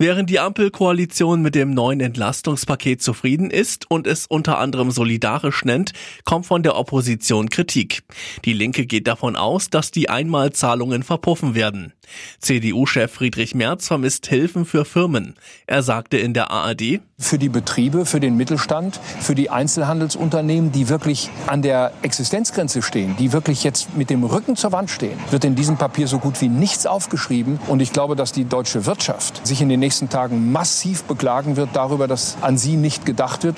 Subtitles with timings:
[0.00, 5.92] Während die Ampelkoalition mit dem neuen Entlastungspaket zufrieden ist und es unter anderem solidarisch nennt,
[6.24, 8.04] kommt von der Opposition Kritik.
[8.44, 11.94] Die Linke geht davon aus, dass die Einmalzahlungen verpuffen werden.
[12.38, 15.34] CDU-Chef Friedrich Merz vermisst Hilfen für Firmen.
[15.66, 20.88] Er sagte in der ARD, für die Betriebe, für den Mittelstand, für die Einzelhandelsunternehmen, die
[20.88, 25.44] wirklich an der Existenzgrenze stehen, die wirklich jetzt mit dem Rücken zur Wand stehen, wird
[25.44, 27.58] in diesem Papier so gut wie nichts aufgeschrieben.
[27.66, 31.70] Und ich glaube, dass die deutsche Wirtschaft sich in den nächsten Tagen massiv beklagen wird
[31.72, 33.56] darüber, dass an sie nicht gedacht wird.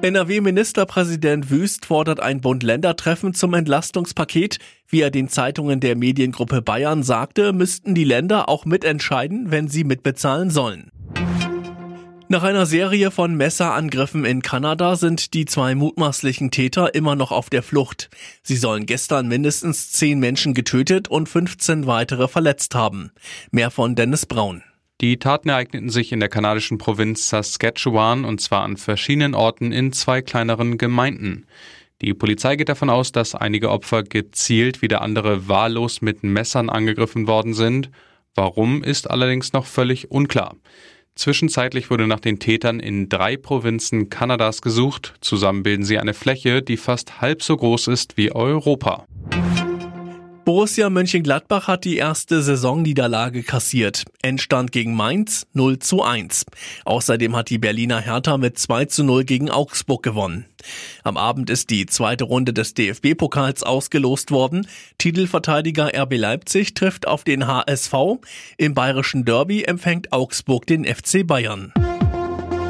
[0.00, 4.60] NRW-Ministerpräsident Wüst fordert ein Bund-Länder-Treffen zum Entlastungspaket.
[4.86, 9.82] Wie er den Zeitungen der Mediengruppe Bayern sagte, müssten die Länder auch mitentscheiden, wenn sie
[9.82, 10.92] mitbezahlen sollen.
[12.28, 17.50] Nach einer Serie von Messerangriffen in Kanada sind die zwei mutmaßlichen Täter immer noch auf
[17.50, 18.10] der Flucht.
[18.44, 23.10] Sie sollen gestern mindestens zehn Menschen getötet und 15 weitere verletzt haben.
[23.50, 24.62] Mehr von Dennis Braun.
[25.02, 29.92] Die Taten ereigneten sich in der kanadischen Provinz Saskatchewan und zwar an verschiedenen Orten in
[29.92, 31.46] zwei kleineren Gemeinden.
[32.00, 37.26] Die Polizei geht davon aus, dass einige Opfer gezielt, wieder andere wahllos mit Messern angegriffen
[37.26, 37.90] worden sind.
[38.34, 40.56] Warum ist allerdings noch völlig unklar.
[41.14, 45.14] Zwischenzeitlich wurde nach den Tätern in drei Provinzen Kanadas gesucht.
[45.20, 49.06] Zusammen bilden sie eine Fläche, die fast halb so groß ist wie Europa.
[50.46, 54.04] Borussia Mönchengladbach hat die erste Saisonniederlage kassiert.
[54.22, 56.46] Endstand gegen Mainz 0 zu 1.
[56.84, 60.46] Außerdem hat die Berliner Hertha mit 2 zu 0 gegen Augsburg gewonnen.
[61.02, 64.68] Am Abend ist die zweite Runde des DFB-Pokals ausgelost worden.
[64.98, 67.94] Titelverteidiger RB Leipzig trifft auf den HSV.
[68.56, 71.72] Im bayerischen Derby empfängt Augsburg den FC Bayern.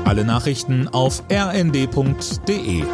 [0.06, 2.84] Alle Nachrichten auf rnd.de